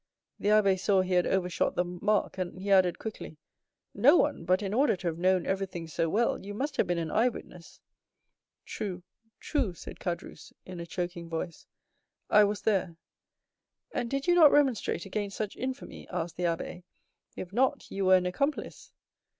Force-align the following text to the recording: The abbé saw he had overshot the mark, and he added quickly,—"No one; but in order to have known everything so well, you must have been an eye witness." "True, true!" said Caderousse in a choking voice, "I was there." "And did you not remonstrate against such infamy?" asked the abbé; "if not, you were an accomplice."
The 0.39 0.47
abbé 0.49 0.79
saw 0.79 1.01
he 1.01 1.13
had 1.13 1.27
overshot 1.27 1.75
the 1.75 1.83
mark, 1.83 2.39
and 2.39 2.59
he 2.59 2.71
added 2.71 2.97
quickly,—"No 2.97 4.17
one; 4.17 4.45
but 4.45 4.63
in 4.63 4.73
order 4.73 4.95
to 4.95 5.05
have 5.09 5.19
known 5.19 5.45
everything 5.45 5.85
so 5.87 6.09
well, 6.09 6.43
you 6.43 6.55
must 6.55 6.77
have 6.77 6.87
been 6.87 6.97
an 6.97 7.11
eye 7.11 7.29
witness." 7.29 7.79
"True, 8.65 9.03
true!" 9.39 9.75
said 9.75 9.99
Caderousse 9.99 10.53
in 10.65 10.79
a 10.79 10.87
choking 10.87 11.29
voice, 11.29 11.67
"I 12.31 12.45
was 12.45 12.63
there." 12.63 12.95
"And 13.91 14.09
did 14.09 14.25
you 14.25 14.33
not 14.33 14.51
remonstrate 14.51 15.05
against 15.05 15.37
such 15.37 15.55
infamy?" 15.55 16.07
asked 16.09 16.35
the 16.35 16.45
abbé; 16.45 16.81
"if 17.35 17.53
not, 17.53 17.91
you 17.91 18.05
were 18.05 18.15
an 18.15 18.25
accomplice." 18.25 18.91